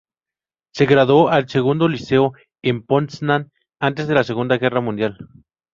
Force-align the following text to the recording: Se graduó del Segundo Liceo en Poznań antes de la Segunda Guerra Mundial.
Se 0.73 0.87
graduó 0.87 1.29
del 1.29 1.47
Segundo 1.47 1.87
Liceo 1.87 2.33
en 2.63 2.81
Poznań 2.83 3.51
antes 3.79 4.07
de 4.07 4.15
la 4.15 4.23
Segunda 4.23 4.57
Guerra 4.57 4.81
Mundial. 4.81 5.29